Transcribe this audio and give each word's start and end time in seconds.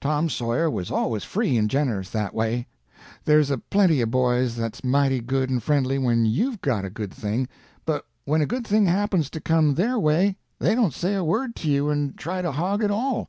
Tom 0.00 0.28
Sawyer 0.28 0.68
was 0.68 0.90
always 0.90 1.22
free 1.22 1.56
and 1.56 1.70
generous 1.70 2.10
that 2.10 2.34
way. 2.34 2.66
There's 3.24 3.52
a 3.52 3.58
plenty 3.58 4.00
of 4.00 4.10
boys 4.10 4.56
that's 4.56 4.82
mighty 4.82 5.20
good 5.20 5.48
and 5.48 5.62
friendly 5.62 5.96
when 5.96 6.24
you've 6.24 6.60
got 6.60 6.84
a 6.84 6.90
good 6.90 7.14
thing, 7.14 7.46
but 7.86 8.04
when 8.24 8.40
a 8.42 8.46
good 8.46 8.66
thing 8.66 8.86
happens 8.86 9.30
to 9.30 9.40
come 9.40 9.74
their 9.76 9.96
way 9.96 10.36
they 10.58 10.74
don't 10.74 10.92
say 10.92 11.14
a 11.14 11.22
word 11.22 11.54
to 11.54 11.70
you, 11.70 11.88
and 11.88 12.18
try 12.18 12.42
to 12.42 12.50
hog 12.50 12.82
it 12.82 12.90
all. 12.90 13.28